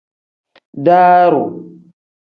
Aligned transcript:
Daaru. 0.85 1.45